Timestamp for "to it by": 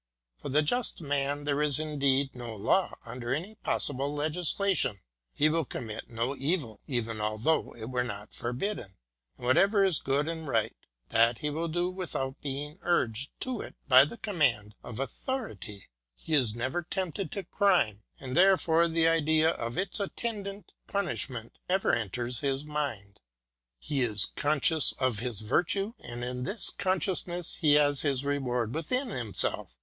13.41-14.03